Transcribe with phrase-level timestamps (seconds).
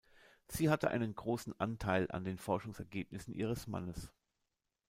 [0.47, 4.11] Sie hatte einen großen Anteil an den Forschungsergebnissen ihres Mannes.